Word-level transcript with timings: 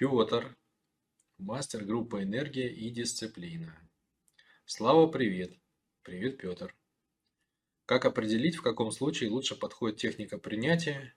Петр, 0.00 0.56
мастер 1.36 1.84
группы 1.84 2.22
«Энергия 2.22 2.72
и 2.72 2.88
дисциплина». 2.88 3.86
Слава, 4.64 5.06
привет. 5.08 5.52
Привет, 6.04 6.38
Петр. 6.38 6.74
Как 7.84 8.06
определить, 8.06 8.56
в 8.56 8.62
каком 8.62 8.92
случае 8.92 9.28
лучше 9.28 9.56
подходит 9.56 9.98
техника 9.98 10.38
принятия 10.38 11.14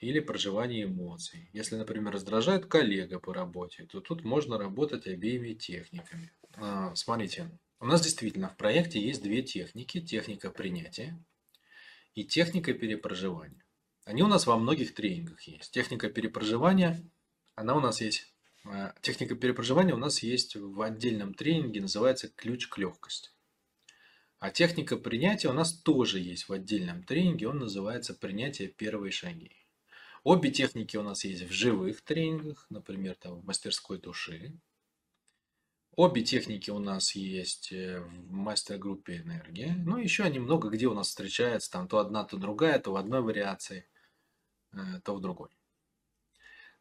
или 0.00 0.20
проживания 0.20 0.82
эмоций? 0.84 1.48
Если, 1.54 1.76
например, 1.76 2.12
раздражает 2.12 2.66
коллега 2.66 3.20
по 3.20 3.32
работе, 3.32 3.86
то 3.86 4.02
тут 4.02 4.22
можно 4.22 4.58
работать 4.58 5.06
обеими 5.06 5.54
техниками. 5.54 6.30
А, 6.56 6.94
смотрите, 6.94 7.58
у 7.80 7.86
нас 7.86 8.02
действительно 8.02 8.50
в 8.50 8.58
проекте 8.58 9.00
есть 9.00 9.22
две 9.22 9.40
техники. 9.40 10.02
Техника 10.02 10.50
принятия 10.50 11.18
и 12.14 12.22
техника 12.22 12.74
перепроживания. 12.74 13.64
Они 14.04 14.22
у 14.22 14.26
нас 14.26 14.46
во 14.46 14.58
многих 14.58 14.94
тренингах 14.94 15.40
есть. 15.44 15.72
Техника 15.72 16.10
перепроживания, 16.10 17.02
она 17.54 17.74
у 17.76 17.80
нас 17.80 18.00
есть, 18.00 18.32
э, 18.64 18.92
техника 19.00 19.34
перепроживания 19.34 19.94
у 19.94 19.98
нас 19.98 20.22
есть 20.22 20.56
в 20.56 20.80
отдельном 20.82 21.34
тренинге, 21.34 21.80
называется 21.80 22.28
ключ 22.28 22.68
к 22.68 22.78
легкости. 22.78 23.30
А 24.38 24.50
техника 24.50 24.96
принятия 24.96 25.48
у 25.48 25.52
нас 25.52 25.72
тоже 25.72 26.18
есть 26.18 26.48
в 26.48 26.52
отдельном 26.52 27.02
тренинге, 27.02 27.48
он 27.48 27.58
называется 27.58 28.14
принятие 28.14 28.68
первые 28.68 29.10
шаги. 29.10 29.52
Обе 30.22 30.50
техники 30.50 30.96
у 30.96 31.02
нас 31.02 31.24
есть 31.24 31.42
в 31.42 31.52
живых 31.52 32.02
тренингах, 32.02 32.66
например, 32.70 33.14
там 33.14 33.40
в 33.40 33.44
мастерской 33.44 33.98
души. 33.98 34.52
Обе 35.96 36.22
техники 36.22 36.70
у 36.70 36.78
нас 36.78 37.14
есть 37.14 37.72
э, 37.72 38.00
в 38.00 38.32
мастер-группе 38.32 39.18
энергия. 39.18 39.74
Ну, 39.86 39.96
еще 39.96 40.24
они 40.24 40.40
много 40.40 40.68
где 40.70 40.86
у 40.86 40.94
нас 40.94 41.08
встречаются, 41.08 41.70
там 41.70 41.86
то 41.86 41.98
одна, 41.98 42.24
то 42.24 42.36
другая, 42.36 42.78
то 42.80 42.92
в 42.92 42.96
одной 42.96 43.20
вариации. 43.22 43.86
Э, 44.72 45.00
то 45.04 45.14
в 45.14 45.20
другой. 45.20 45.50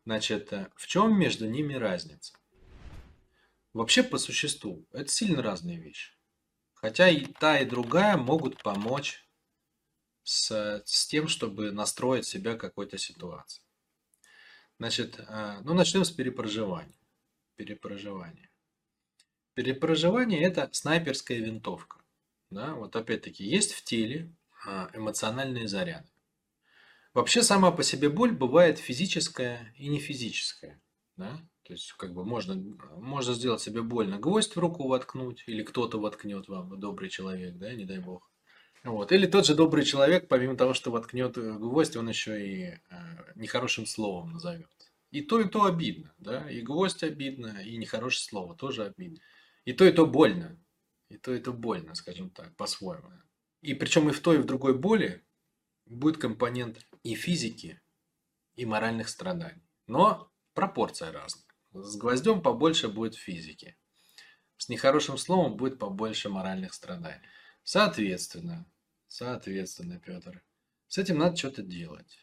Значит, 0.06 0.52
э, 0.52 0.70
в 0.76 0.88
чем 0.88 1.18
между 1.18 1.50
ними 1.50 1.74
разница? 1.76 2.34
Вообще, 3.74 4.04
по 4.04 4.18
существу, 4.18 4.86
это 4.92 5.10
сильно 5.10 5.42
разные 5.42 5.80
вещи. 5.80 6.14
Хотя 6.74 7.10
и 7.10 7.26
та, 7.26 7.60
и 7.60 7.66
другая 7.66 8.18
могут 8.18 8.62
помочь 8.62 9.26
с, 10.24 10.84
с 10.86 11.08
тем, 11.08 11.28
чтобы 11.28 11.72
настроить 11.72 12.26
себя 12.26 12.56
какой-то 12.56 12.98
ситуации. 12.98 13.64
Значит, 14.78 15.20
э, 15.20 15.60
ну 15.64 15.74
начнем 15.74 16.04
с 16.04 16.12
перепроживания. 16.12 17.00
Перепроживание. 17.56 18.50
Перепроживание– 19.54 20.42
это 20.44 20.70
снайперская 20.74 21.38
винтовка. 21.38 22.02
Да? 22.50 22.74
Вот 22.74 22.96
опять-таки, 22.96 23.46
есть 23.46 23.74
в 23.74 23.84
теле 23.84 24.34
эмоциональные 24.94 25.68
заряды. 25.68 26.08
Вообще 27.14 27.44
сама 27.44 27.72
по 27.72 27.84
себе 27.84 28.10
боль 28.10 28.32
бывает 28.32 28.80
физическая 28.80 29.74
и 29.78 29.88
не 29.88 30.00
физическая. 30.00 30.82
Да? 31.16 31.40
То 31.64 31.74
есть, 31.74 31.94
как 31.94 32.14
бы 32.14 32.26
можно, 32.26 32.56
можно 32.98 33.34
сделать 33.34 33.62
себе 33.62 33.82
больно, 33.82 34.18
гвоздь 34.20 34.56
в 34.56 34.60
руку 34.60 34.88
воткнуть, 34.88 35.44
или 35.48 35.64
кто-то 35.64 36.00
воткнет 36.00 36.50
вам, 36.50 36.78
добрый 36.80 37.10
человек, 37.10 37.56
да, 37.58 37.74
не 37.74 37.86
дай 37.86 38.00
бог. 38.00 38.30
Вот. 38.84 39.14
Или 39.14 39.28
тот 39.28 39.46
же 39.46 39.56
добрый 39.56 39.86
человек, 39.86 40.28
помимо 40.28 40.58
того, 40.58 40.74
что 40.74 40.92
воткнет 40.92 41.38
гвоздь, 41.38 41.96
он 41.96 42.10
еще 42.10 42.46
и 42.46 42.64
э, 42.64 42.80
нехорошим 43.36 43.86
словом 43.86 44.34
назовет. 44.34 44.68
И 45.12 45.22
то, 45.22 45.40
и 45.40 45.48
то 45.48 45.64
обидно, 45.64 46.14
да, 46.18 46.50
и 46.50 46.62
гвоздь 46.62 47.04
обидно, 47.04 47.62
и 47.64 47.78
нехорошее 47.78 48.28
слово 48.28 48.56
тоже 48.56 48.86
обидно. 48.86 49.20
И 49.64 49.72
то, 49.72 49.86
и 49.86 49.92
то 49.94 50.06
больно, 50.06 50.60
и 51.08 51.18
то, 51.18 51.34
и 51.34 51.40
то 51.40 51.54
больно, 51.54 51.96
скажем 51.96 52.30
так, 52.30 52.54
по-своему. 52.58 53.10
И 53.62 53.74
причем 53.74 54.10
и 54.10 54.12
в 54.12 54.20
той, 54.20 54.38
и 54.38 54.40
в 54.40 54.46
другой 54.46 54.78
боли 54.78 55.24
будет 55.86 56.18
компонент 56.18 56.86
и 57.04 57.16
физики, 57.16 57.82
и 58.56 58.66
моральных 58.66 59.10
страданий. 59.10 59.62
Но 59.88 60.32
пропорция 60.54 61.12
разная. 61.12 61.44
С 61.74 61.96
гвоздем 61.98 62.42
побольше 62.42 62.88
будет 62.88 63.16
физики. 63.16 63.78
С 64.58 64.70
нехорошим 64.70 65.18
словом 65.18 65.58
будет 65.58 65.80
побольше 65.80 66.30
моральных 66.30 66.74
страданий. 66.74 67.22
Соответственно, 67.64 68.66
соответственно, 69.08 70.00
Петр, 70.00 70.44
с 70.88 70.98
этим 70.98 71.18
надо 71.18 71.36
что-то 71.36 71.64
делать. 71.64 72.20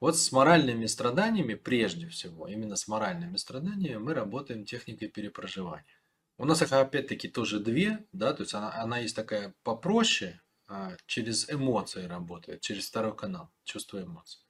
Вот 0.00 0.16
с 0.16 0.30
моральными 0.30 0.86
страданиями, 0.86 1.54
прежде 1.54 2.08
всего, 2.08 2.46
именно 2.46 2.76
с 2.76 2.86
моральными 2.86 3.36
страданиями 3.36 3.96
мы 3.96 4.14
работаем 4.14 4.64
техникой 4.64 5.08
перепроживания. 5.08 5.84
У 6.36 6.44
нас 6.44 6.62
опять-таки 6.62 7.26
тоже 7.26 7.58
две, 7.58 8.06
да, 8.12 8.32
то 8.32 8.44
есть 8.44 8.54
она, 8.54 8.72
она 8.80 8.98
есть 8.98 9.16
такая 9.16 9.54
попроще, 9.64 10.40
через 11.06 11.50
эмоции 11.50 12.04
работает, 12.04 12.60
через 12.60 12.88
второй 12.88 13.16
канал, 13.16 13.50
чувство 13.64 14.02
эмоций. 14.02 14.40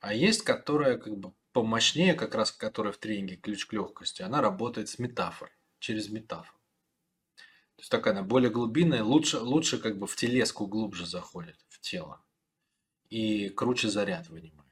А 0.00 0.14
есть, 0.14 0.42
которая 0.42 0.98
как 0.98 1.16
бы 1.16 1.32
помощнее, 1.52 2.14
как 2.14 2.34
раз 2.34 2.52
которая 2.52 2.92
в 2.92 2.98
тренинге 2.98 3.36
ключ 3.36 3.66
к 3.66 3.72
легкости, 3.72 4.22
она 4.22 4.40
работает 4.40 4.88
с 4.88 4.98
метафорой, 4.98 5.52
через 5.78 6.08
метафору. 6.10 6.58
То 7.76 7.80
есть 7.80 7.90
такая 7.90 8.14
она 8.14 8.22
более 8.22 8.50
глубинная, 8.50 9.02
лучше, 9.02 9.38
лучше 9.38 9.78
как 9.78 9.98
бы 9.98 10.06
в 10.06 10.16
телеску 10.16 10.66
глубже 10.66 11.06
заходит, 11.06 11.56
в 11.68 11.80
тело. 11.80 12.22
И 13.08 13.48
круче 13.48 13.88
заряд 13.88 14.28
вынимает. 14.28 14.64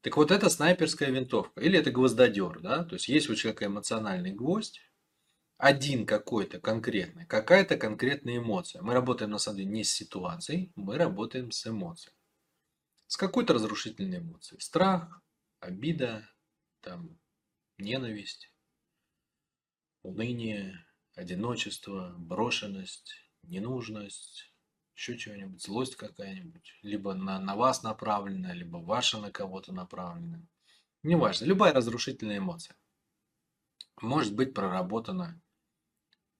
Так 0.00 0.16
вот, 0.16 0.30
это 0.30 0.48
снайперская 0.48 1.10
винтовка. 1.10 1.60
Или 1.60 1.78
это 1.78 1.90
гвоздодер, 1.90 2.60
да? 2.60 2.84
То 2.84 2.94
есть 2.94 3.08
есть 3.08 3.28
у 3.28 3.34
человека 3.34 3.66
эмоциональный 3.66 4.32
гвоздь, 4.32 4.80
один 5.58 6.06
какой-то 6.06 6.60
конкретный, 6.60 7.26
какая-то 7.26 7.76
конкретная 7.76 8.38
эмоция. 8.38 8.80
Мы 8.80 8.94
работаем 8.94 9.32
на 9.32 9.38
самом 9.38 9.58
деле 9.58 9.70
не 9.70 9.84
с 9.84 9.90
ситуацией, 9.90 10.72
мы 10.76 10.96
работаем 10.96 11.50
с 11.50 11.66
эмоцией. 11.66 12.14
С 13.08 13.16
какой-то 13.16 13.54
разрушительной 13.54 14.18
эмоцией. 14.18 14.60
Страх, 14.60 15.20
обида, 15.58 16.30
там, 16.80 17.18
ненависть, 17.76 18.52
уныние, 20.02 20.86
одиночество, 21.16 22.14
брошенность, 22.16 23.16
ненужность, 23.42 24.52
еще 24.94 25.18
чего-нибудь, 25.18 25.60
злость 25.60 25.96
какая-нибудь, 25.96 26.78
либо 26.82 27.14
на, 27.14 27.40
на 27.40 27.56
вас 27.56 27.82
направленная, 27.82 28.52
либо 28.52 28.76
ваша 28.76 29.18
на 29.18 29.32
кого-то 29.32 29.72
направленная. 29.72 30.46
Неважно, 31.02 31.46
любая 31.46 31.72
разрушительная 31.72 32.38
эмоция 32.38 32.76
может 34.00 34.34
быть 34.34 34.54
проработана 34.54 35.40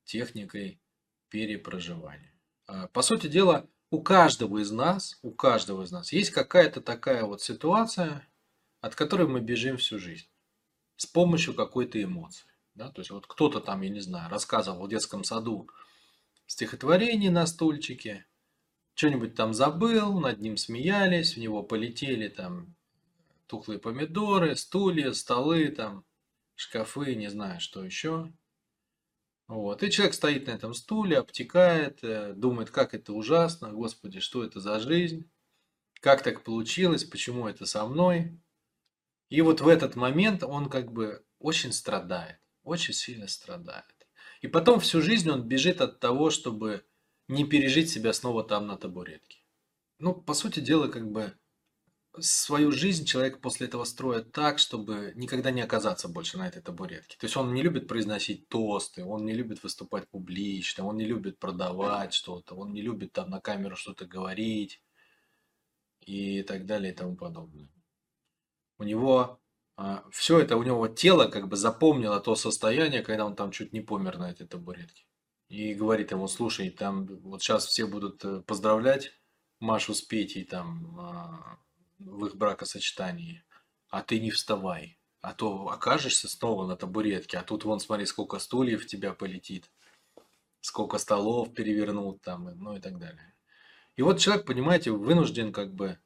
техникой 0.08 0.80
перепроживания. 1.28 2.32
А, 2.66 2.88
по 2.88 3.02
сути 3.02 3.28
дела, 3.28 3.68
у 3.90 4.02
каждого 4.02 4.58
из 4.58 4.70
нас, 4.70 5.18
у 5.22 5.30
каждого 5.30 5.84
из 5.84 5.92
нас 5.92 6.12
есть 6.12 6.30
какая-то 6.30 6.80
такая 6.80 7.24
вот 7.24 7.42
ситуация, 7.42 8.26
от 8.80 8.94
которой 8.94 9.28
мы 9.28 9.40
бежим 9.40 9.76
всю 9.76 9.98
жизнь 9.98 10.26
с 10.96 11.06
помощью 11.06 11.54
какой-то 11.54 12.02
эмоции. 12.02 12.48
Да? 12.74 12.90
То 12.90 13.00
есть 13.00 13.10
вот 13.10 13.26
кто-то 13.26 13.60
там, 13.60 13.82
я 13.82 13.90
не 13.90 14.00
знаю, 14.00 14.30
рассказывал 14.30 14.86
в 14.86 14.88
детском 14.88 15.24
саду 15.24 15.68
стихотворение 16.46 17.30
на 17.30 17.46
стульчике, 17.46 18.26
что-нибудь 18.94 19.34
там 19.34 19.52
забыл, 19.52 20.18
над 20.18 20.40
ним 20.40 20.56
смеялись, 20.56 21.34
в 21.34 21.38
него 21.38 21.62
полетели 21.62 22.28
там 22.28 22.74
тухлые 23.46 23.78
помидоры, 23.78 24.56
стулья, 24.56 25.12
столы, 25.12 25.68
там, 25.68 26.04
шкафы, 26.54 27.14
не 27.14 27.28
знаю, 27.28 27.60
что 27.60 27.84
еще. 27.84 28.32
Вот. 29.48 29.82
И 29.82 29.90
человек 29.90 30.14
стоит 30.14 30.46
на 30.46 30.52
этом 30.52 30.74
стуле, 30.74 31.18
обтекает, 31.18 32.04
э, 32.04 32.34
думает, 32.34 32.70
как 32.70 32.94
это 32.94 33.14
ужасно, 33.14 33.72
господи, 33.72 34.20
что 34.20 34.44
это 34.44 34.60
за 34.60 34.78
жизнь, 34.78 35.30
как 36.00 36.22
так 36.22 36.44
получилось, 36.44 37.04
почему 37.04 37.48
это 37.48 37.64
со 37.64 37.86
мной. 37.86 38.38
И 39.30 39.40
вот 39.40 39.62
в 39.62 39.68
этот 39.68 39.96
момент 39.96 40.42
он 40.42 40.68
как 40.68 40.92
бы 40.92 41.24
очень 41.38 41.72
страдает, 41.72 42.38
очень 42.62 42.92
сильно 42.92 43.26
страдает. 43.26 43.84
И 44.42 44.48
потом 44.48 44.80
всю 44.80 45.00
жизнь 45.00 45.30
он 45.30 45.48
бежит 45.48 45.80
от 45.80 45.98
того, 45.98 46.28
чтобы 46.28 46.84
не 47.26 47.44
пережить 47.44 47.90
себя 47.90 48.12
снова 48.12 48.44
там 48.44 48.66
на 48.66 48.76
табуретке. 48.76 49.38
Ну, 49.98 50.14
по 50.14 50.34
сути 50.34 50.60
дела, 50.60 50.88
как 50.88 51.10
бы 51.10 51.37
свою 52.20 52.72
жизнь 52.72 53.04
человек 53.04 53.40
после 53.40 53.66
этого 53.66 53.84
строит 53.84 54.32
так, 54.32 54.58
чтобы 54.58 55.12
никогда 55.16 55.50
не 55.50 55.60
оказаться 55.60 56.08
больше 56.08 56.38
на 56.38 56.48
этой 56.48 56.62
табуретке. 56.62 57.16
То 57.18 57.26
есть 57.26 57.36
он 57.36 57.54
не 57.54 57.62
любит 57.62 57.88
произносить 57.88 58.48
тосты, 58.48 59.04
он 59.04 59.24
не 59.24 59.32
любит 59.32 59.62
выступать 59.62 60.08
публично, 60.08 60.86
он 60.86 60.96
не 60.96 61.04
любит 61.04 61.38
продавать 61.38 62.14
что-то, 62.14 62.54
он 62.54 62.72
не 62.72 62.82
любит 62.82 63.12
там 63.12 63.30
на 63.30 63.40
камеру 63.40 63.76
что-то 63.76 64.06
говорить 64.06 64.82
и 66.00 66.42
так 66.42 66.66
далее 66.66 66.92
и 66.92 66.96
тому 66.96 67.16
подобное. 67.16 67.68
У 68.78 68.84
него 68.84 69.40
а, 69.76 70.04
все 70.10 70.40
это, 70.40 70.56
у 70.56 70.62
него 70.62 70.88
тело 70.88 71.28
как 71.28 71.48
бы 71.48 71.56
запомнило 71.56 72.20
то 72.20 72.34
состояние, 72.34 73.02
когда 73.02 73.24
он 73.26 73.36
там 73.36 73.50
чуть 73.52 73.72
не 73.72 73.80
помер 73.80 74.18
на 74.18 74.30
этой 74.30 74.46
табуретке. 74.46 75.04
И 75.48 75.74
говорит 75.74 76.10
ему, 76.10 76.28
слушай, 76.28 76.70
там 76.70 77.06
вот 77.22 77.42
сейчас 77.42 77.66
все 77.66 77.86
будут 77.86 78.24
э, 78.24 78.42
поздравлять 78.42 79.12
Машу 79.60 79.94
с 79.94 80.02
Петей 80.02 80.44
там 80.44 80.98
а, 81.00 81.58
в 81.98 82.26
их 82.26 82.36
бракосочетании, 82.36 83.44
а 83.88 84.02
ты 84.02 84.20
не 84.20 84.30
вставай, 84.30 84.98
а 85.20 85.34
то 85.34 85.68
окажешься 85.68 86.28
снова 86.28 86.66
на 86.66 86.76
табуретке, 86.76 87.38
а 87.38 87.42
тут 87.42 87.64
вон 87.64 87.80
смотри, 87.80 88.06
сколько 88.06 88.38
стульев 88.38 88.84
в 88.84 88.86
тебя 88.86 89.12
полетит, 89.12 89.70
сколько 90.60 90.98
столов 90.98 91.54
перевернут 91.54 92.22
там, 92.22 92.44
ну 92.58 92.76
и 92.76 92.80
так 92.80 92.98
далее. 92.98 93.34
И 93.96 94.02
вот 94.02 94.20
человек, 94.20 94.46
понимаете, 94.46 94.92
вынужден 94.92 95.52
как 95.52 95.74
бы, 95.74 95.98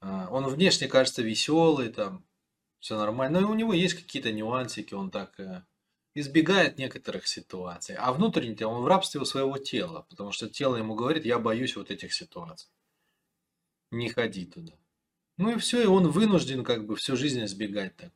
а, 0.00 0.28
он 0.30 0.46
внешне 0.46 0.88
кажется 0.88 1.22
веселый, 1.22 1.88
там, 1.88 2.24
все 2.80 2.98
нормально. 2.98 3.40
Но 3.40 3.50
у 3.50 3.54
него 3.54 3.72
есть 3.72 3.94
какие-то 3.94 4.30
нюансики, 4.30 4.92
он 4.92 5.10
так 5.10 5.40
э, 5.40 5.64
избегает 6.14 6.76
некоторых 6.76 7.26
ситуаций. 7.26 7.96
А 7.96 8.12
внутренне 8.12 8.66
он 8.66 8.82
в 8.82 8.86
рабстве 8.86 9.22
у 9.22 9.24
своего 9.24 9.56
тела, 9.56 10.06
потому 10.10 10.32
что 10.32 10.50
тело 10.50 10.76
ему 10.76 10.94
говорит, 10.94 11.24
я 11.24 11.38
боюсь 11.38 11.76
вот 11.76 11.90
этих 11.90 12.12
ситуаций. 12.12 12.68
Не 13.90 14.10
ходи 14.10 14.44
туда. 14.44 14.74
Ну 15.36 15.52
и 15.52 15.58
все, 15.58 15.82
и 15.82 15.86
он 15.86 16.10
вынужден 16.10 16.62
как 16.64 16.86
бы 16.86 16.94
всю 16.96 17.16
жизнь 17.16 17.44
избегать. 17.44 17.94
И 18.00 18.10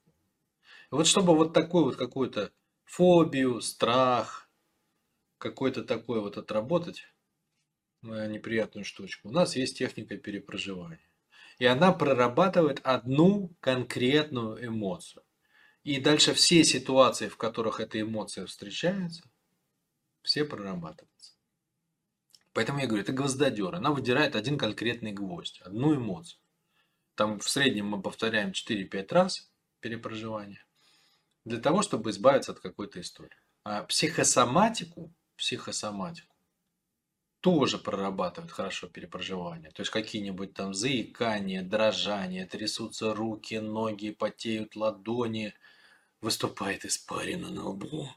вот 0.90 1.06
чтобы 1.06 1.34
вот 1.34 1.52
такую 1.52 1.84
вот 1.84 1.96
какую-то 1.96 2.52
фобию, 2.84 3.60
страх, 3.60 4.48
какой-то 5.38 5.84
такой 5.84 6.20
вот 6.20 6.38
отработать, 6.38 7.02
э, 8.02 8.30
неприятную 8.30 8.84
штучку, 8.84 9.28
у 9.28 9.32
нас 9.32 9.56
есть 9.56 9.76
техника 9.76 10.16
перепроживания. 10.16 11.00
И 11.58 11.66
она 11.66 11.92
прорабатывает 11.92 12.80
одну 12.84 13.52
конкретную 13.60 14.64
эмоцию. 14.64 15.24
И 15.82 16.00
дальше 16.00 16.34
все 16.34 16.62
ситуации, 16.62 17.28
в 17.28 17.36
которых 17.36 17.80
эта 17.80 18.00
эмоция 18.00 18.46
встречается, 18.46 19.24
все 20.22 20.44
прорабатываются. 20.44 21.32
Поэтому 22.52 22.78
я 22.78 22.86
говорю, 22.86 23.02
это 23.02 23.12
гвоздодер. 23.12 23.74
Она 23.74 23.90
выдирает 23.90 24.36
один 24.36 24.58
конкретный 24.58 25.12
гвоздь, 25.12 25.60
одну 25.60 25.94
эмоцию. 25.94 26.40
Там 27.18 27.40
в 27.40 27.48
среднем 27.48 27.86
мы 27.86 28.00
повторяем 28.00 28.52
4-5 28.52 29.12
раз 29.12 29.50
перепроживание 29.80 30.64
для 31.44 31.58
того, 31.58 31.82
чтобы 31.82 32.10
избавиться 32.10 32.52
от 32.52 32.60
какой-то 32.60 33.00
истории. 33.00 33.36
А 33.64 33.82
психосоматику, 33.82 35.12
психосоматику 35.36 36.32
тоже 37.40 37.78
прорабатывают 37.78 38.52
хорошо 38.52 38.86
перепроживание. 38.86 39.72
То 39.72 39.82
есть 39.82 39.90
какие-нибудь 39.90 40.54
там 40.54 40.74
заикания, 40.74 41.64
дрожания, 41.64 42.46
трясутся 42.46 43.12
руки, 43.12 43.56
ноги, 43.56 44.10
потеют 44.10 44.76
ладони, 44.76 45.54
выступает 46.20 46.84
испарина 46.84 47.50
на 47.50 47.66
лбу, 47.66 48.08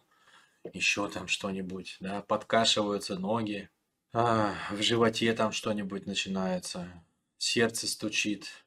еще 0.74 1.09
там 1.09 1.27
что-нибудь, 1.27 1.97
да, 2.01 2.21
подкашиваются 2.21 3.18
ноги, 3.18 3.68
а, 4.13 4.54
в 4.69 4.83
животе 4.83 5.33
там 5.33 5.54
что-нибудь 5.54 6.06
начинается, 6.06 7.04
сердце 7.39 7.88
стучит 7.88 8.63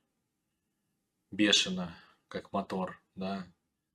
бешено, 1.35 1.95
как 2.29 2.53
мотор, 2.53 3.01
да. 3.15 3.47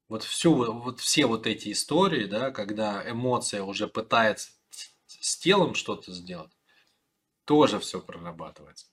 Вот, 0.08 0.24
всю, 0.24 0.54
вот 0.74 1.00
все 1.00 1.26
вот 1.26 1.46
эти 1.46 1.72
истории, 1.72 2.26
да, 2.26 2.52
когда 2.52 3.10
эмоция 3.10 3.62
уже 3.64 3.88
пытается 3.88 4.52
с 5.06 5.38
телом 5.38 5.76
что-то 5.76 6.12
сделать, 6.12 6.52
тоже 7.46 7.80
все 7.80 8.02
прорабатывается 8.02 8.88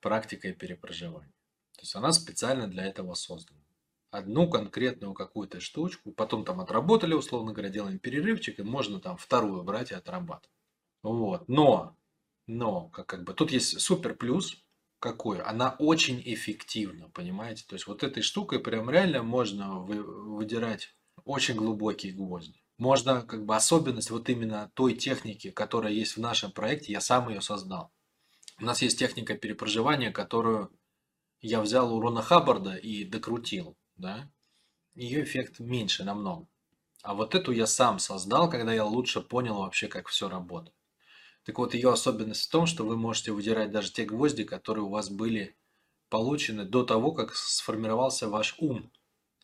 практикой 0.00 0.52
перепроживания. 0.52 1.32
То 1.76 1.82
есть 1.82 1.94
она 1.94 2.12
специально 2.12 2.68
для 2.68 2.84
этого 2.84 3.14
создана. 3.14 3.60
Одну 4.10 4.50
конкретную 4.50 5.14
какую-то 5.14 5.60
штучку, 5.60 6.12
потом 6.12 6.44
там 6.44 6.60
отработали, 6.60 7.14
условно 7.14 7.52
говоря, 7.52 7.70
делаем 7.70 7.98
перерывчик, 7.98 8.58
и 8.58 8.62
можно 8.62 9.00
там 9.00 9.16
вторую 9.16 9.62
брать 9.62 9.90
и 9.90 9.94
отрабатывать. 9.94 10.50
Вот. 11.02 11.48
Но, 11.48 11.96
но, 12.46 12.88
как, 12.88 13.06
как 13.06 13.24
бы, 13.24 13.32
тут 13.32 13.52
есть 13.52 13.80
супер 13.80 14.14
плюс, 14.14 14.62
какой? 15.02 15.40
Она 15.42 15.74
очень 15.80 16.22
эффективна, 16.24 17.08
понимаете? 17.10 17.64
То 17.66 17.74
есть 17.74 17.88
вот 17.88 18.04
этой 18.04 18.22
штукой 18.22 18.60
прям 18.60 18.88
реально 18.88 19.24
можно 19.24 19.80
вы, 19.80 20.02
выдирать 20.02 20.94
очень 21.24 21.56
глубокие 21.56 22.12
гвозди. 22.12 22.62
Можно, 22.78 23.22
как 23.22 23.44
бы, 23.44 23.56
особенность 23.56 24.10
вот 24.10 24.28
именно 24.28 24.70
той 24.74 24.94
техники, 24.94 25.50
которая 25.50 25.92
есть 25.92 26.16
в 26.16 26.20
нашем 26.20 26.52
проекте, 26.52 26.92
я 26.92 27.00
сам 27.00 27.28
ее 27.28 27.40
создал. 27.40 27.92
У 28.60 28.64
нас 28.64 28.80
есть 28.80 28.98
техника 28.98 29.34
перепроживания, 29.34 30.12
которую 30.12 30.70
я 31.40 31.60
взял 31.60 31.92
у 31.92 32.00
Рона 32.00 32.22
Хаббарда 32.22 32.76
и 32.76 33.04
докрутил, 33.04 33.76
да. 33.96 34.30
Ее 34.94 35.24
эффект 35.24 35.58
меньше 35.58 36.04
намного. 36.04 36.46
А 37.02 37.14
вот 37.14 37.34
эту 37.34 37.50
я 37.50 37.66
сам 37.66 37.98
создал, 37.98 38.48
когда 38.48 38.72
я 38.72 38.84
лучше 38.84 39.20
понял 39.20 39.58
вообще, 39.58 39.88
как 39.88 40.06
все 40.06 40.28
работает. 40.28 40.76
Так 41.44 41.58
вот, 41.58 41.74
ее 41.74 41.92
особенность 41.92 42.46
в 42.46 42.50
том, 42.50 42.66
что 42.66 42.84
вы 42.84 42.96
можете 42.96 43.32
выдирать 43.32 43.70
даже 43.70 43.92
те 43.92 44.04
гвозди, 44.04 44.44
которые 44.44 44.84
у 44.84 44.90
вас 44.90 45.10
были 45.10 45.56
получены 46.08 46.64
до 46.64 46.84
того, 46.84 47.12
как 47.12 47.34
сформировался 47.34 48.28
ваш 48.28 48.56
ум. 48.58 48.92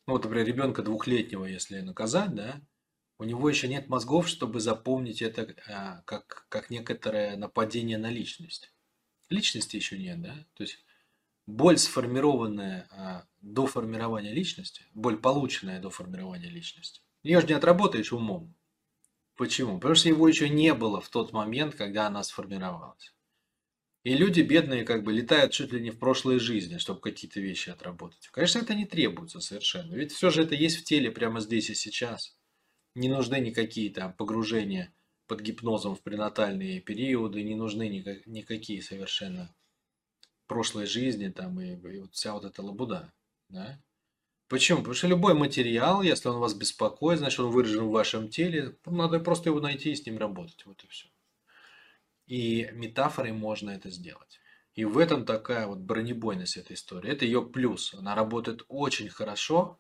Ну, 0.07 0.13
вот, 0.13 0.25
например, 0.25 0.47
ребенка 0.47 0.83
двухлетнего, 0.83 1.45
если 1.45 1.81
наказать, 1.81 2.35
да, 2.35 2.61
у 3.19 3.25
него 3.25 3.49
еще 3.49 3.69
нет 3.69 3.89
мозгов, 3.89 4.29
чтобы 4.29 4.61
запомнить 4.61 5.23
это 5.23 5.55
а, 5.67 6.03
как, 6.03 6.47
как 6.49 6.71
некоторое 6.71 7.37
нападение 7.37 7.99
на 7.99 8.11
личность. 8.11 8.73
Личности 9.29 9.77
еще 9.77 9.99
нет, 9.99 10.23
да? 10.23 10.35
То 10.55 10.63
есть 10.63 10.79
боль, 11.47 11.79
сформированная 11.79 12.87
а, 12.91 13.27
до 13.41 13.67
формирования 13.67 14.33
личности, 14.33 14.85
боль, 14.95 15.19
полученная 15.19 15.81
до 15.81 15.91
формирования 15.91 16.49
личности, 16.49 17.01
ее 17.23 17.41
же 17.41 17.49
не 17.49 17.55
отработаешь 17.55 18.13
умом. 18.13 18.55
Почему? 19.39 19.77
Потому 19.77 19.95
что 19.95 20.09
его 20.09 20.27
еще 20.27 20.49
не 20.49 20.75
было 20.75 21.01
в 21.01 21.09
тот 21.11 21.33
момент, 21.33 21.77
когда 21.77 22.09
она 22.09 22.25
сформировалась. 22.25 23.15
И 24.03 24.15
люди 24.15 24.41
бедные 24.41 24.85
как 24.85 25.05
бы 25.05 25.13
летают 25.13 25.53
чуть 25.53 25.73
ли 25.73 25.81
не 25.81 25.91
в 25.91 25.99
прошлой 26.01 26.41
жизни, 26.41 26.79
чтобы 26.79 27.01
какие-то 27.01 27.39
вещи 27.39 27.71
отработать. 27.71 28.27
Конечно, 28.33 28.59
это 28.59 28.75
не 28.75 28.85
требуется 28.85 29.39
совершенно. 29.39 29.95
Ведь 29.95 30.11
все 30.11 30.31
же 30.31 30.43
это 30.43 30.57
есть 30.57 30.79
в 30.79 30.85
теле 30.85 31.13
прямо 31.13 31.39
здесь 31.39 31.71
и 31.71 31.77
сейчас. 31.77 32.37
Не 32.97 33.09
нужны 33.09 33.39
никакие 33.39 33.93
там 33.93 34.13
погружения 34.13 34.93
под 35.29 35.41
гипнозом 35.41 35.95
в 35.95 36.03
пренатальные 36.03 36.81
периоды, 36.81 37.41
не 37.45 37.55
нужны 37.55 37.89
никак, 37.89 38.27
никакие 38.27 38.83
совершенно 38.83 39.55
прошлой 40.49 40.87
жизни 40.87 41.29
там 41.29 41.61
и, 41.61 41.77
и 41.77 41.99
вот 42.01 42.13
вся 42.13 42.33
вот 42.33 42.45
эта 42.45 42.61
лабуда. 42.61 43.13
Да? 43.49 43.81
Почему? 44.49 44.79
Потому 44.79 44.95
что 44.95 45.07
любой 45.07 45.35
материал, 45.35 46.01
если 46.01 46.29
он 46.29 46.39
вас 46.39 46.55
беспокоит, 46.55 47.19
значит 47.19 47.41
он 47.41 47.51
выражен 47.51 47.85
в 47.85 47.91
вашем 47.91 48.29
теле, 48.29 48.77
надо 48.87 49.21
просто 49.21 49.51
его 49.51 49.61
найти 49.61 49.93
и 49.93 49.95
с 49.95 50.07
ним 50.07 50.19
работать. 50.19 50.65
Вот 50.65 50.83
и 50.85 50.87
все. 50.89 51.07
И 52.27 52.71
метафорой 52.73 53.33
можно 53.33 53.71
это 53.71 53.91
сделать. 53.91 54.41
И 54.75 54.85
в 54.85 54.97
этом 54.97 55.27
такая 55.27 55.67
вот 55.67 55.79
бронебойность 55.79 56.57
этой 56.57 56.75
истории. 56.75 57.11
Это 57.11 57.25
ее 57.25 57.43
плюс. 57.43 57.93
Она 57.95 58.15
работает 58.15 58.65
очень 58.69 59.11
хорошо. 59.11 59.79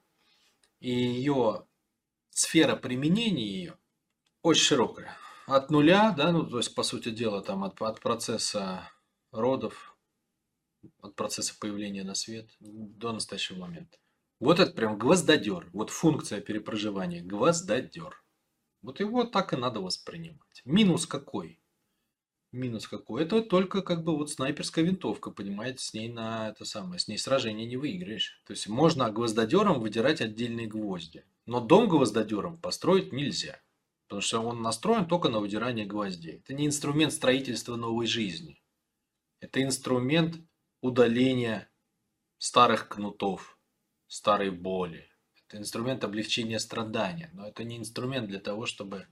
И 0.80 0.90
ее 0.90 1.64
сфера 2.30 2.76
применения 2.76 3.46
ее 3.46 3.78
очень 4.42 4.64
широкая. 4.64 5.16
От 5.46 5.70
нуля, 5.70 6.12
да, 6.16 6.30
ну, 6.30 6.44
то 6.44 6.58
есть, 6.58 6.74
по 6.74 6.82
сути 6.82 7.08
дела, 7.08 7.42
там 7.42 7.64
от, 7.64 7.80
от 7.80 8.00
процесса 8.00 8.90
родов, 9.32 9.96
от 11.00 11.14
процесса 11.14 11.54
появления 11.58 12.04
на 12.04 12.14
свет 12.14 12.50
до 12.60 13.12
настоящего 13.12 13.58
момента. 13.58 13.98
Вот 14.40 14.60
это 14.60 14.72
прям 14.72 14.98
гвоздодер. 14.98 15.68
Вот 15.72 15.90
функция 15.90 16.40
перепроживания. 16.40 17.22
Гвоздодер. 17.22 18.22
Вот 18.82 19.00
его 19.00 19.24
так 19.24 19.52
и 19.52 19.56
надо 19.56 19.80
воспринимать. 19.80 20.62
Минус 20.64 21.06
какой? 21.06 21.60
Минус 22.52 22.86
какой? 22.88 23.24
Это 23.24 23.42
только 23.42 23.82
как 23.82 24.04
бы 24.04 24.16
вот 24.16 24.30
снайперская 24.30 24.84
винтовка, 24.84 25.30
понимаете, 25.30 25.84
с 25.84 25.92
ней 25.92 26.08
на 26.08 26.48
это 26.50 26.64
самое, 26.64 26.98
с 26.98 27.08
ней 27.08 27.18
сражение 27.18 27.66
не 27.66 27.76
выиграешь. 27.76 28.40
То 28.46 28.52
есть 28.52 28.68
можно 28.68 29.10
гвоздодером 29.10 29.80
выдирать 29.80 30.20
отдельные 30.20 30.66
гвозди. 30.66 31.24
Но 31.44 31.60
дом 31.60 31.88
гвоздодером 31.88 32.58
построить 32.58 33.12
нельзя. 33.12 33.60
Потому 34.06 34.22
что 34.22 34.40
он 34.40 34.62
настроен 34.62 35.06
только 35.06 35.28
на 35.28 35.40
выдирание 35.40 35.84
гвоздей. 35.84 36.36
Это 36.36 36.54
не 36.54 36.66
инструмент 36.66 37.12
строительства 37.12 37.76
новой 37.76 38.06
жизни. 38.06 38.62
Это 39.40 39.62
инструмент 39.62 40.36
удаления 40.80 41.68
старых 42.38 42.88
кнутов, 42.88 43.57
старой 44.08 44.50
боли. 44.50 45.08
Это 45.46 45.58
инструмент 45.58 46.02
облегчения 46.02 46.58
страдания, 46.58 47.30
но 47.34 47.46
это 47.46 47.62
не 47.64 47.76
инструмент 47.78 48.28
для 48.28 48.40
того, 48.40 48.66
чтобы 48.66 49.06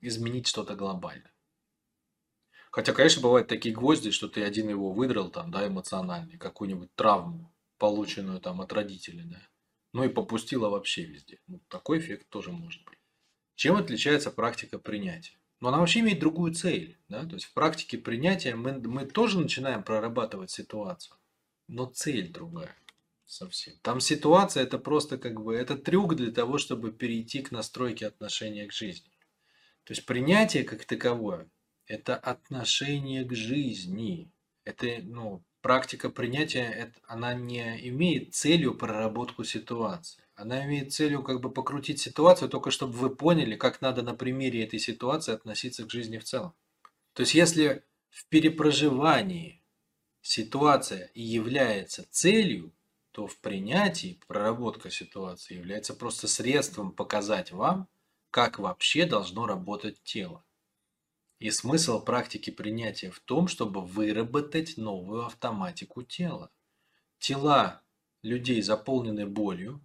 изменить 0.00 0.46
что-то 0.46 0.74
глобально. 0.74 1.30
Хотя, 2.70 2.92
конечно, 2.92 3.22
бывают 3.22 3.48
такие 3.48 3.74
гвозди, 3.74 4.10
что 4.10 4.28
ты 4.28 4.42
один 4.42 4.68
его 4.68 4.92
выдрал, 4.92 5.30
там, 5.30 5.50
да, 5.50 5.66
эмоциональный, 5.66 6.36
какую-нибудь 6.36 6.94
травму, 6.94 7.54
полученную 7.78 8.40
там 8.40 8.60
от 8.60 8.72
родителей, 8.72 9.24
да. 9.24 9.40
Ну 9.92 10.04
и 10.04 10.08
попустила 10.08 10.68
вообще 10.68 11.04
везде. 11.04 11.40
Ну, 11.46 11.60
такой 11.68 11.98
эффект 11.98 12.28
тоже 12.28 12.52
может 12.52 12.84
быть. 12.84 12.98
Чем 13.54 13.76
отличается 13.76 14.30
практика 14.30 14.78
принятия? 14.78 15.38
Но 15.60 15.68
она 15.68 15.78
вообще 15.78 16.00
имеет 16.00 16.20
другую 16.20 16.54
цель. 16.54 16.98
Да? 17.08 17.24
То 17.24 17.34
есть 17.34 17.46
в 17.46 17.54
практике 17.54 17.98
принятия 17.98 18.54
мы, 18.54 18.74
мы 18.74 19.06
тоже 19.06 19.40
начинаем 19.40 19.82
прорабатывать 19.82 20.50
ситуацию, 20.50 21.16
но 21.66 21.86
цель 21.86 22.30
другая 22.30 22.76
совсем. 23.28 23.74
Там 23.82 24.00
ситуация 24.00 24.64
это 24.64 24.78
просто 24.78 25.18
как 25.18 25.40
бы 25.40 25.54
это 25.54 25.76
трюк 25.76 26.16
для 26.16 26.32
того, 26.32 26.58
чтобы 26.58 26.90
перейти 26.90 27.42
к 27.42 27.52
настройке 27.52 28.06
отношения 28.06 28.66
к 28.66 28.72
жизни. 28.72 29.10
То 29.84 29.92
есть 29.92 30.04
принятие 30.06 30.64
как 30.64 30.84
таковое 30.84 31.48
это 31.88 32.16
отношение 32.16 33.24
к 33.24 33.34
жизни. 33.34 34.30
Это 34.64 34.86
ну, 35.02 35.42
практика 35.62 36.10
принятия, 36.10 36.64
это, 36.64 37.00
она 37.06 37.34
не 37.34 37.88
имеет 37.88 38.34
целью 38.34 38.74
проработку 38.74 39.42
ситуации. 39.42 40.22
Она 40.34 40.64
имеет 40.66 40.92
целью 40.92 41.22
как 41.22 41.40
бы 41.40 41.50
покрутить 41.50 41.98
ситуацию, 42.00 42.48
только 42.48 42.70
чтобы 42.70 42.92
вы 42.92 43.14
поняли, 43.14 43.56
как 43.56 43.80
надо 43.80 44.02
на 44.02 44.14
примере 44.14 44.62
этой 44.62 44.78
ситуации 44.78 45.32
относиться 45.32 45.84
к 45.84 45.90
жизни 45.90 46.18
в 46.18 46.24
целом. 46.24 46.54
То 47.14 47.22
есть 47.22 47.34
если 47.34 47.82
в 48.10 48.26
перепроживании 48.26 49.62
ситуация 50.20 51.10
и 51.14 51.22
является 51.22 52.06
целью, 52.10 52.72
то 53.18 53.26
в 53.26 53.40
принятии 53.40 54.20
проработка 54.28 54.90
ситуации 54.90 55.56
является 55.56 55.92
просто 55.92 56.28
средством 56.28 56.92
показать 56.92 57.50
вам, 57.50 57.88
как 58.30 58.60
вообще 58.60 59.06
должно 59.06 59.44
работать 59.44 60.00
тело. 60.04 60.44
И 61.40 61.50
смысл 61.50 62.00
практики 62.00 62.50
принятия 62.50 63.10
в 63.10 63.18
том, 63.18 63.48
чтобы 63.48 63.84
выработать 63.84 64.76
новую 64.76 65.26
автоматику 65.26 66.04
тела. 66.04 66.52
Тела 67.18 67.82
людей 68.22 68.62
заполнены 68.62 69.26
болью, 69.26 69.84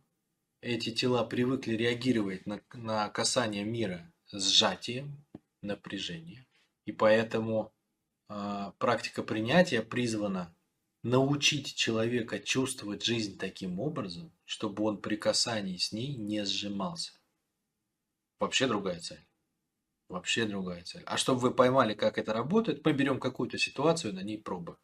эти 0.61 0.91
тела 0.91 1.25
привыкли 1.25 1.73
реагировать 1.73 2.45
на, 2.45 2.61
на 2.73 3.09
касание 3.09 3.63
мира 3.63 4.13
сжатием, 4.31 5.25
напряжением. 5.63 6.45
И 6.85 6.91
поэтому 6.91 7.73
э, 8.29 8.71
практика 8.77 9.23
принятия 9.23 9.81
призвана 9.81 10.55
научить 11.03 11.75
человека 11.75 12.39
чувствовать 12.39 13.03
жизнь 13.03 13.37
таким 13.37 13.79
образом, 13.79 14.31
чтобы 14.45 14.83
он 14.83 14.97
при 14.97 15.15
касании 15.17 15.77
с 15.77 15.91
ней 15.91 16.15
не 16.15 16.43
сжимался. 16.45 17.11
Вообще 18.39 18.67
другая 18.67 18.99
цель. 18.99 19.23
Вообще 20.07 20.45
другая 20.45 20.83
цель. 20.83 21.03
А 21.05 21.17
чтобы 21.17 21.39
вы 21.41 21.53
поймали, 21.53 21.93
как 21.93 22.17
это 22.17 22.33
работает, 22.33 22.85
мы 22.85 22.93
берем 22.93 23.19
какую-то 23.19 23.57
ситуацию, 23.57 24.13
на 24.13 24.21
ней 24.21 24.37
пробы. 24.37 24.77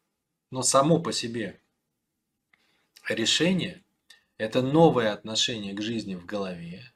Но 0.50 0.62
само 0.62 1.00
по 1.00 1.12
себе 1.12 1.60
решение– 3.08 3.84
это 4.36 4.62
новое 4.62 5.12
отношение 5.12 5.74
к 5.74 5.82
жизни 5.82 6.14
в 6.14 6.26
голове, 6.26 6.92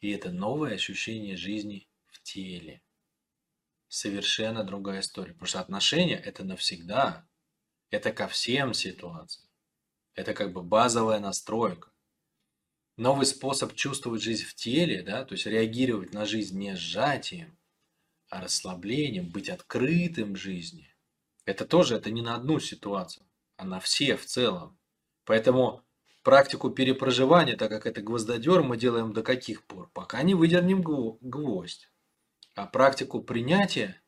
и 0.00 0.10
это 0.10 0.30
новое 0.30 0.74
ощущение 0.74 1.36
жизни 1.36 1.88
в 2.06 2.22
теле. 2.22 2.82
Совершенно 3.88 4.64
другая 4.64 5.00
история. 5.00 5.32
Потому 5.32 5.46
что 5.46 5.60
отношения– 5.60 6.16
это 6.24 6.44
навсегда. 6.44 7.26
Это 7.90 8.12
ко 8.12 8.28
всем 8.28 8.74
ситуациям. 8.74 9.48
Это 10.14 10.34
как 10.34 10.52
бы 10.52 10.62
базовая 10.62 11.20
настройка. 11.20 11.90
Новый 12.96 13.24
способ 13.24 13.74
чувствовать 13.74 14.22
жизнь 14.22 14.44
в 14.44 14.54
теле, 14.54 15.02
да, 15.02 15.24
то 15.24 15.34
есть 15.34 15.46
реагировать 15.46 16.12
на 16.12 16.26
жизнь 16.26 16.58
не 16.58 16.74
сжатием, 16.74 17.56
а 18.28 18.42
расслаблением, 18.42 19.30
быть 19.30 19.48
открытым 19.48 20.36
жизни. 20.36 20.94
Это 21.44 21.64
тоже, 21.64 21.96
это 21.96 22.10
не 22.10 22.20
на 22.20 22.34
одну 22.34 22.58
ситуацию, 22.60 23.24
а 23.56 23.64
на 23.64 23.80
все 23.80 24.16
в 24.16 24.26
целом. 24.26 24.78
Поэтому 25.24 25.82
практику 26.24 26.70
перепроживания, 26.70 27.56
так 27.56 27.70
как 27.70 27.86
это 27.86 28.02
гвоздодер, 28.02 28.62
мы 28.62 28.76
делаем 28.76 29.12
до 29.12 29.22
каких 29.22 29.64
пор? 29.66 29.88
Пока 29.94 30.22
не 30.22 30.34
выдернем 30.34 30.82
гвоздь. 30.82 31.90
А 32.54 32.66
практику 32.66 33.22
принятия, 33.22 34.02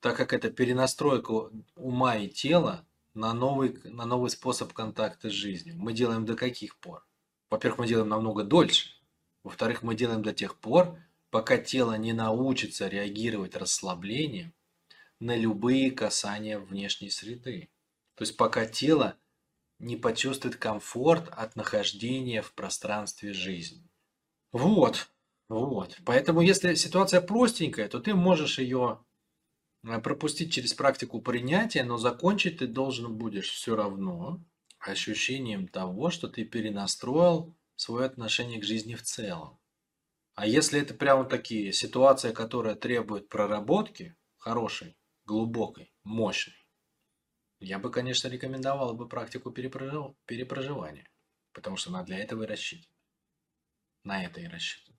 так 0.00 0.16
как 0.16 0.32
это 0.32 0.50
перенастройка 0.50 1.50
ума 1.76 2.16
и 2.16 2.28
тела 2.28 2.86
на 3.14 3.32
новый, 3.32 3.78
на 3.84 4.04
новый 4.04 4.30
способ 4.30 4.72
контакта 4.72 5.30
с 5.30 5.32
жизнью, 5.32 5.76
мы 5.78 5.92
делаем 5.92 6.26
до 6.26 6.36
каких 6.36 6.78
пор? 6.78 7.06
Во-первых, 7.50 7.78
мы 7.78 7.86
делаем 7.86 8.08
намного 8.08 8.42
дольше. 8.42 8.90
Во-вторых, 9.44 9.82
мы 9.82 9.94
делаем 9.94 10.22
до 10.22 10.32
тех 10.32 10.58
пор, 10.58 10.98
пока 11.30 11.58
тело 11.58 11.96
не 11.96 12.12
научится 12.12 12.88
реагировать 12.88 13.56
расслаблением 13.56 14.54
на 15.20 15.36
любые 15.36 15.90
касания 15.90 16.58
внешней 16.58 17.10
среды. 17.10 17.70
То 18.16 18.22
есть 18.22 18.36
пока 18.36 18.66
тело 18.66 19.16
не 19.78 19.96
почувствует 19.96 20.56
комфорт 20.56 21.28
от 21.30 21.56
нахождения 21.56 22.42
в 22.42 22.52
пространстве 22.54 23.32
жизни. 23.32 23.88
Вот, 24.52 25.08
вот. 25.48 25.98
Поэтому 26.04 26.40
если 26.40 26.74
ситуация 26.74 27.20
простенькая, 27.20 27.88
то 27.88 28.00
ты 28.00 28.14
можешь 28.14 28.58
ее 28.58 29.04
пропустить 30.02 30.52
через 30.52 30.74
практику 30.74 31.20
принятия, 31.20 31.84
но 31.84 31.98
закончить 31.98 32.58
ты 32.58 32.66
должен 32.66 33.16
будешь 33.16 33.50
все 33.50 33.76
равно 33.76 34.42
ощущением 34.78 35.68
того, 35.68 36.10
что 36.10 36.28
ты 36.28 36.44
перенастроил 36.44 37.54
свое 37.76 38.06
отношение 38.06 38.60
к 38.60 38.64
жизни 38.64 38.94
в 38.94 39.02
целом. 39.02 39.58
А 40.34 40.46
если 40.46 40.80
это 40.80 40.94
прямо 40.94 41.24
такие 41.24 41.72
ситуация, 41.72 42.32
которая 42.32 42.74
требует 42.74 43.28
проработки, 43.28 44.16
хорошей, 44.36 44.96
глубокой, 45.26 45.92
мощной, 46.02 46.56
я 47.60 47.78
бы, 47.78 47.90
конечно, 47.90 48.28
рекомендовал 48.28 48.94
бы 48.94 49.08
практику 49.08 49.50
перепроживания, 49.52 51.08
потому 51.52 51.76
что 51.76 51.90
она 51.90 52.02
для 52.02 52.18
этого 52.18 52.42
и 52.42 52.46
рассчитана. 52.46 52.94
На 54.02 54.24
это 54.24 54.40
и 54.40 54.46
рассчитана. 54.46 54.93